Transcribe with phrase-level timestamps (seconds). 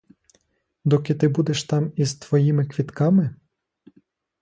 [0.85, 3.35] Доки ти будеш там із твоїми квітками?